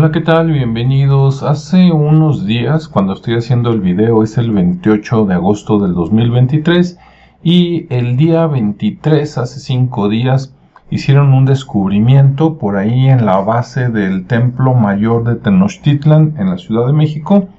[0.00, 0.50] Hola, ¿qué tal?
[0.50, 1.42] Bienvenidos.
[1.42, 6.98] Hace unos días, cuando estoy haciendo el video, es el 28 de agosto del 2023
[7.42, 10.56] y el día 23, hace 5 días,
[10.88, 16.56] hicieron un descubrimiento por ahí en la base del Templo Mayor de Tenochtitlan en la
[16.56, 17.50] Ciudad de México.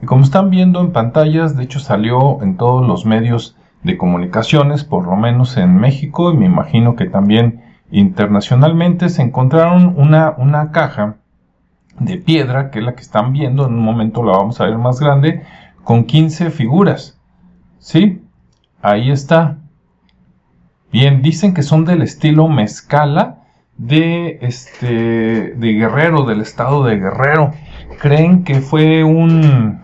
[0.00, 4.84] Y como están viendo en pantallas, de hecho salió en todos los medios de comunicaciones,
[4.84, 7.60] por lo menos en México y me imagino que también
[7.90, 11.16] internacionalmente, se encontraron una, una caja
[12.00, 14.78] de piedra, que es la que están viendo, en un momento la vamos a ver
[14.78, 15.42] más grande,
[15.84, 17.18] con 15 figuras.
[17.78, 18.22] ¿Sí?
[18.82, 19.58] Ahí está.
[20.92, 23.42] Bien, dicen que son del estilo mezcala
[23.76, 27.52] de este de Guerrero, del estado de Guerrero.
[28.00, 29.80] Creen que fue un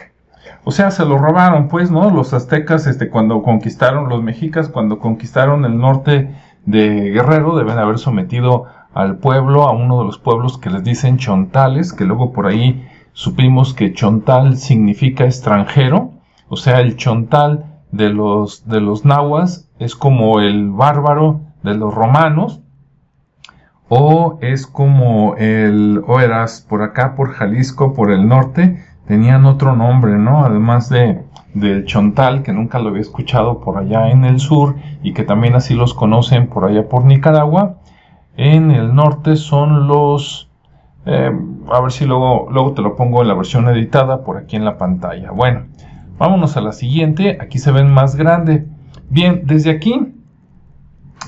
[0.67, 2.11] o sea, se lo robaron, pues, ¿no?
[2.11, 7.99] Los aztecas, este, cuando conquistaron, los mexicas, cuando conquistaron el norte de Guerrero, deben haber
[7.99, 12.47] sometido al pueblo, a uno de los pueblos que les dicen chontales, que luego por
[12.47, 16.13] ahí supimos que chontal significa extranjero,
[16.49, 21.95] o sea, el chontal de los, de los nahuas es como el bárbaro de los
[21.95, 22.61] romanos,
[23.89, 30.17] o es como el Oeras por acá, por Jalisco, por el norte, tenían otro nombre,
[30.19, 30.45] ¿no?
[30.45, 31.23] Además de
[31.55, 35.55] del chontal, que nunca lo había escuchado por allá en el sur, y que también
[35.55, 37.77] así los conocen por allá por Nicaragua,
[38.37, 40.51] en el norte son los...
[41.07, 41.31] Eh,
[41.71, 44.65] a ver si luego, luego te lo pongo en la versión editada por aquí en
[44.65, 45.31] la pantalla.
[45.31, 45.67] Bueno,
[46.19, 47.39] vámonos a la siguiente.
[47.41, 48.67] Aquí se ven más grande.
[49.11, 50.15] Bien, desde aquí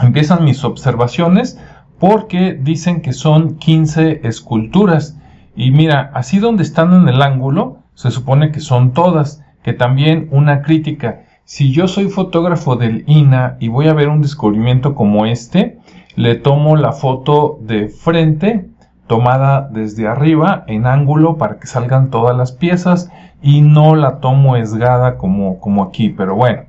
[0.03, 1.61] empiezan mis observaciones
[1.99, 5.19] porque dicen que son 15 esculturas.
[5.55, 9.43] Y mira, así donde están en el ángulo, se supone que son todas.
[9.63, 11.23] Que también una crítica.
[11.45, 15.76] Si yo soy fotógrafo del INA y voy a ver un descubrimiento como este,
[16.17, 18.67] le tomo la foto de frente
[19.07, 23.11] tomada desde arriba en ángulo para que salgan todas las piezas
[23.43, 26.63] y no la tomo esgada como, como aquí, pero bueno.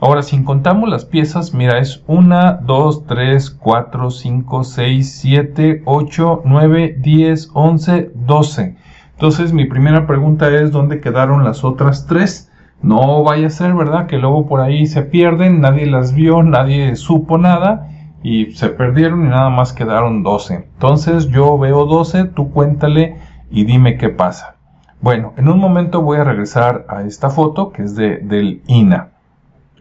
[0.00, 6.42] Ahora, si contamos las piezas, mira, es 1, 2, 3, 4, 5, 6, 7, 8,
[6.44, 8.76] 9, 10, 11, 12.
[9.12, 12.50] Entonces, mi primera pregunta es, ¿dónde quedaron las otras tres?
[12.80, 14.06] No vaya a ser, ¿verdad?
[14.06, 17.88] Que luego por ahí se pierden, nadie las vio, nadie supo nada
[18.22, 20.54] y se perdieron y nada más quedaron 12.
[20.54, 23.18] Entonces yo veo 12, tú cuéntale
[23.50, 24.56] y dime qué pasa.
[25.00, 29.10] Bueno, en un momento voy a regresar a esta foto que es de, del INA.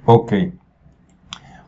[0.05, 0.33] Ok.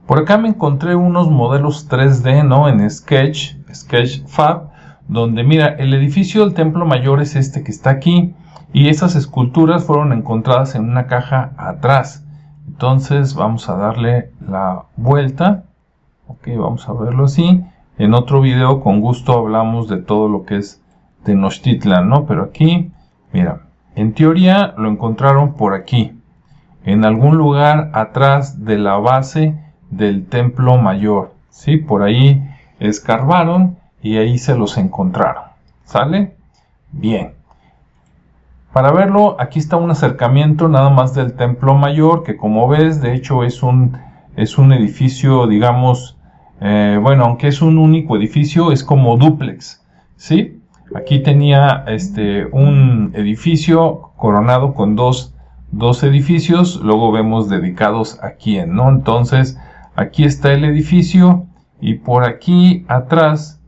[0.05, 2.69] Por acá me encontré unos modelos 3D, ¿no?
[2.69, 4.69] En Sketch, Sketch Fab,
[5.07, 8.35] donde mira, el edificio del Templo Mayor es este que está aquí
[8.71, 12.23] y esas esculturas fueron encontradas en una caja atrás.
[12.67, 15.63] Entonces vamos a darle la vuelta
[16.29, 17.65] Ok, vamos a verlo así.
[17.97, 20.79] En otro video con gusto hablamos de todo lo que es
[21.23, 22.27] Tenochtitlan, ¿no?
[22.27, 22.91] Pero aquí,
[23.33, 23.61] mira,
[23.95, 26.13] en teoría lo encontraron por aquí,
[26.85, 29.57] en algún lugar atrás de la base
[29.89, 31.77] del templo mayor, ¿sí?
[31.77, 32.47] Por ahí
[32.79, 35.45] escarbaron y ahí se los encontraron,
[35.83, 36.35] ¿sale?
[36.91, 37.33] Bien.
[38.71, 43.15] Para verlo, aquí está un acercamiento nada más del templo mayor, que como ves, de
[43.15, 43.97] hecho es un,
[44.35, 46.17] es un edificio, digamos,
[46.61, 50.61] eh, bueno, aunque es un único edificio, es como duplex, ¿sí?
[50.95, 55.35] Aquí tenía este, un edificio coronado con dos,
[55.71, 58.89] dos edificios, luego vemos dedicados a quién, ¿no?
[58.89, 59.57] Entonces,
[59.95, 61.45] aquí está el edificio
[61.79, 63.61] y por aquí atrás,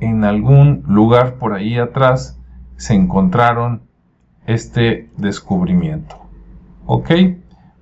[0.00, 2.38] en algún lugar por ahí atrás,
[2.76, 3.82] se encontraron
[4.46, 6.16] este descubrimiento.
[6.86, 7.10] ¿Ok?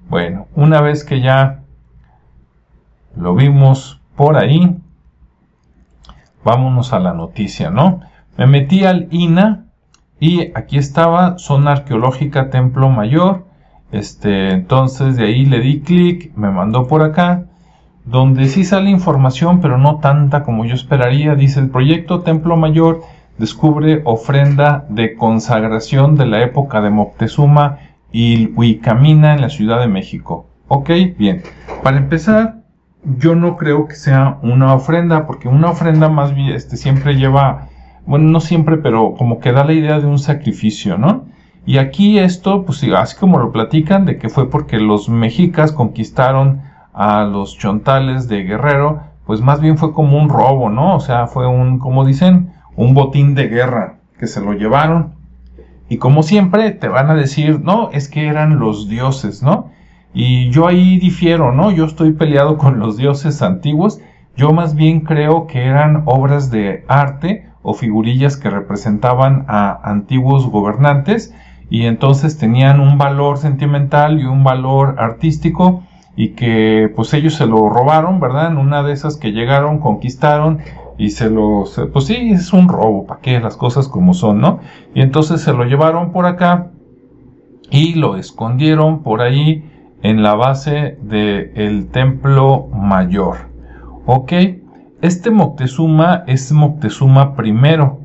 [0.09, 1.63] Bueno, una vez que ya
[3.17, 4.77] lo vimos por ahí.
[6.45, 8.01] Vámonos a la noticia, ¿no?
[8.37, 9.65] Me metí al INA
[10.21, 13.47] y aquí estaba Zona Arqueológica Templo Mayor.
[13.93, 17.45] Este, entonces de ahí le di clic, me mandó por acá,
[18.05, 21.35] donde sí sale información, pero no tanta como yo esperaría.
[21.35, 23.03] Dice el proyecto Templo Mayor
[23.39, 27.79] descubre ofrenda de consagración de la época de Moctezuma
[28.13, 30.47] y Huicamina en la Ciudad de México.
[30.69, 31.43] Ok, bien.
[31.83, 32.64] Para empezar,
[33.19, 37.69] yo no creo que sea una ofrenda, porque una ofrenda más bien este, siempre lleva,
[38.07, 41.25] bueno, no siempre, pero como que da la idea de un sacrificio, ¿no?
[41.67, 46.63] Y aquí esto, pues así como lo platican, de que fue porque los mexicas conquistaron
[46.93, 50.95] a los chontales de Guerrero, pues más bien fue como un robo, ¿no?
[50.95, 55.15] O sea, fue un, como dicen, un botín de guerra que se lo llevaron.
[55.89, 59.71] Y como siempre te van a decir, no, es que eran los dioses, ¿no?
[60.15, 61.73] Y yo ahí difiero, ¿no?
[61.73, 64.01] Yo estoy peleado con los dioses antiguos.
[64.37, 70.47] Yo más bien creo que eran obras de arte o figurillas que representaban a antiguos
[70.47, 71.35] gobernantes
[71.71, 75.83] y entonces tenían un valor sentimental y un valor artístico
[76.17, 78.53] y que pues ellos se lo robaron, ¿verdad?
[78.53, 80.59] En una de esas que llegaron, conquistaron
[80.99, 83.41] y se lo, pues sí, es un robo, ¿para qué?
[83.41, 84.61] Las cosas como son, ¿no?
[84.95, 86.71] Y entonces se lo llevaron por acá
[87.71, 89.65] y lo escondieron por ahí
[90.05, 93.49] en la base del templo mayor.
[94.05, 94.33] ¿Ok?
[95.01, 98.01] Este Moctezuma es Moctezuma primero,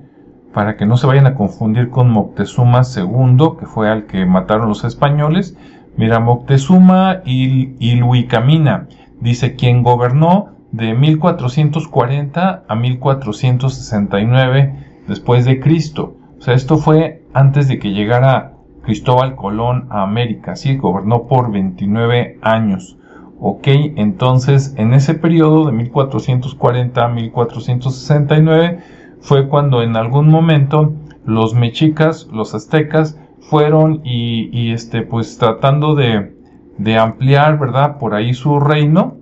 [0.53, 4.69] para que no se vayan a confundir con Moctezuma II, que fue al que mataron
[4.69, 5.57] los españoles.
[5.97, 8.87] Mira, Moctezuma y, y Luicamina,
[9.19, 16.15] dice quien gobernó de 1440 a 1469 después de Cristo.
[16.37, 18.53] O sea, esto fue antes de que llegara
[18.89, 22.97] Cristóbal Colón a América, sí, gobernó por 29 años.
[23.39, 28.79] Ok, entonces en ese periodo de 1440 a 1469
[29.21, 30.93] fue cuando en algún momento
[31.23, 36.35] los mexicas, los aztecas, fueron y, este, pues tratando de,
[36.79, 37.99] de ampliar, ¿verdad?
[37.99, 39.17] Por ahí su reino.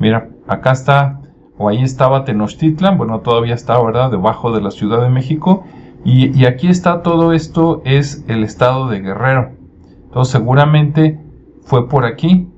[0.00, 1.20] Mira, acá está,
[1.56, 4.10] o ahí estaba Tenochtitlan, bueno, todavía está, ¿verdad?
[4.10, 5.62] Debajo de la Ciudad de México
[6.04, 9.52] y, aquí está todo esto, es el estado de Guerrero.
[10.04, 11.18] Entonces seguramente
[11.62, 12.48] fue por aquí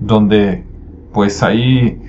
[0.00, 0.64] donde
[1.12, 2.00] pues ahí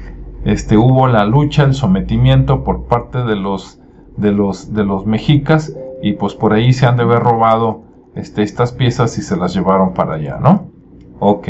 [0.45, 3.79] este, hubo la lucha, el sometimiento por parte de los,
[4.15, 7.83] de los, de los mexicas y pues por ahí se han de haber robado
[8.15, 10.67] este, estas piezas y se las llevaron para allá, ¿no?
[11.19, 11.49] Ok,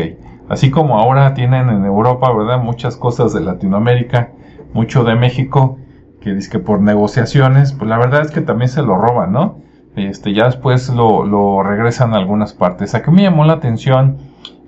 [0.49, 2.61] así como ahora tienen en Europa, ¿verdad?
[2.61, 4.31] Muchas cosas de Latinoamérica,
[4.73, 5.77] mucho de México,
[6.23, 9.57] que dice que por negociaciones, pues la verdad es que también se lo roban, ¿no?
[9.97, 12.95] Este, ya después lo, regresan a algunas partes.
[12.95, 14.17] Aquí me llamó la atención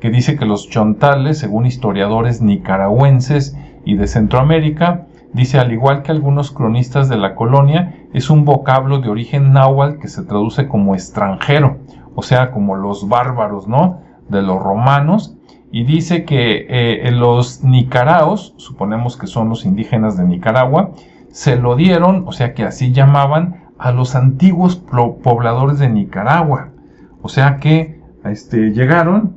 [0.02, 6.12] que dice que los chontales, según historiadores nicaragüenses y de Centroamérica, dice al igual que
[6.12, 10.94] algunos cronistas de la colonia, es un vocablo de origen náhuatl que se traduce como
[10.94, 11.78] extranjero,
[12.16, 14.02] o sea, como los bárbaros, ¿no?
[14.28, 15.38] De los romanos.
[15.72, 20.92] Y dice que eh, los nicaraos, suponemos que son los indígenas de Nicaragua,
[21.36, 26.70] se lo dieron, o sea que así llamaban a los antiguos pobladores de Nicaragua.
[27.22, 29.36] O sea que este, llegaron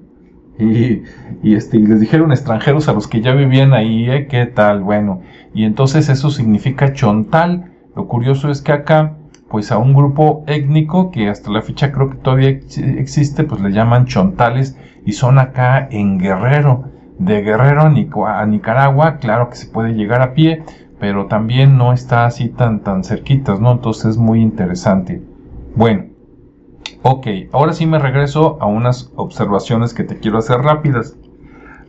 [0.60, 1.02] y,
[1.42, 4.28] este, les dijeron extranjeros a los que ya vivían ahí, ¿eh?
[4.28, 4.84] ¿qué tal?
[4.84, 5.22] Bueno,
[5.52, 7.72] y entonces eso significa chontal.
[7.96, 9.16] Lo curioso es que acá,
[9.50, 13.72] pues a un grupo étnico que hasta la fecha creo que todavía existe, pues le
[13.72, 16.84] llaman chontales y son acá en Guerrero.
[17.18, 20.62] De Guerrero a Nicaragua, claro que se puede llegar a pie,
[21.00, 23.72] pero también no está así tan, tan cerquitas, ¿no?
[23.72, 25.22] Entonces es muy interesante.
[25.76, 26.06] Bueno,
[27.02, 31.16] ok, ahora sí me regreso a unas observaciones que te quiero hacer rápidas.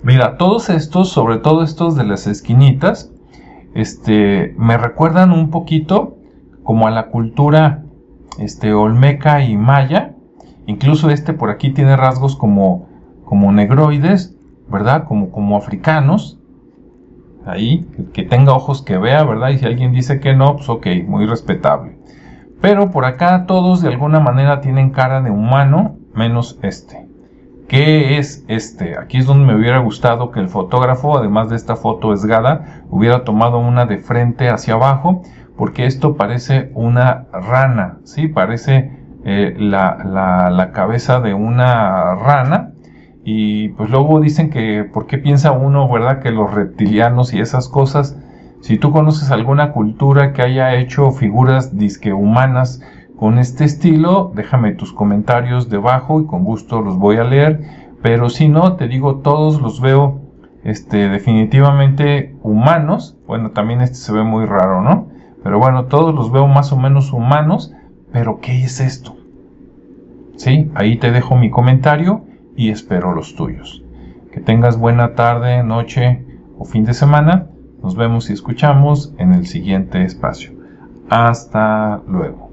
[0.03, 3.11] Mira, todos estos, sobre todo estos de las esquinitas,
[3.73, 6.17] este, me recuerdan un poquito
[6.63, 7.83] como a la cultura
[8.37, 10.15] este, olmeca y maya.
[10.67, 12.87] Incluso este por aquí tiene rasgos como,
[13.25, 14.35] como negroides,
[14.69, 15.05] ¿verdad?
[15.05, 16.38] Como, como africanos
[17.45, 19.49] ahí, que tenga ojos que vea, ¿verdad?
[19.49, 21.97] Y si alguien dice que no, pues ok, muy respetable.
[22.61, 27.07] Pero por acá todos de alguna manera tienen cara de humano, menos este.
[27.67, 28.97] ¿Qué es este?
[28.97, 33.23] Aquí es donde me hubiera gustado que el fotógrafo, además de esta foto esgada, hubiera
[33.23, 35.21] tomado una de frente hacia abajo,
[35.55, 38.27] porque esto parece una rana, ¿sí?
[38.27, 38.91] Parece
[39.23, 42.68] eh, la, la cabeza de una rana
[43.31, 47.69] y pues luego dicen que, ¿por qué piensa uno, verdad, que los reptilianos y esas
[47.69, 48.17] cosas,
[48.61, 52.81] si tú conoces alguna cultura que haya hecho figuras disque humanas
[53.19, 57.61] con este estilo, déjame tus comentarios debajo y con gusto los voy a leer.
[58.01, 60.21] Pero si no, te digo, todos los veo
[60.63, 63.15] este, definitivamente humanos.
[63.27, 65.09] Bueno, también este se ve muy raro, ¿no?
[65.43, 67.75] Pero bueno, todos los veo más o menos humanos.
[68.11, 69.15] Pero ¿qué es esto?
[70.35, 72.23] Sí, ahí te dejo mi comentario
[72.59, 73.81] y espero los tuyos.
[74.33, 76.25] Que tengas buena tarde, noche
[76.57, 77.47] o fin de semana.
[77.81, 80.51] Nos vemos y escuchamos en el siguiente espacio.
[81.09, 82.48] Hasta luego.